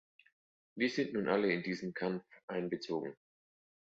[0.75, 3.15] Wir sind nun alle in diesen Kampf einbezogen.